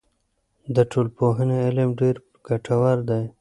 د 0.75 0.77
ټولنپوهنې 0.91 1.57
علم 1.67 1.89
ډېر 1.99 2.15
ګټور 2.47 2.97
دی. 3.09 3.23